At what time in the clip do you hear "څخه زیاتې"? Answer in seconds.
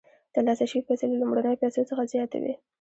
1.89-2.37